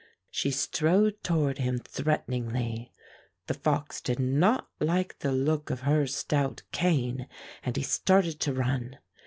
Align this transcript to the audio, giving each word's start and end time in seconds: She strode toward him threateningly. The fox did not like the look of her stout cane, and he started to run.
She 0.31 0.49
strode 0.49 1.21
toward 1.21 1.59
him 1.59 1.77
threateningly. 1.77 2.91
The 3.45 3.53
fox 3.53 4.01
did 4.01 4.17
not 4.17 4.67
like 4.79 5.19
the 5.19 5.31
look 5.31 5.69
of 5.69 5.81
her 5.81 6.07
stout 6.07 6.63
cane, 6.71 7.27
and 7.61 7.77
he 7.77 7.83
started 7.83 8.39
to 8.39 8.51
run. 8.53 8.97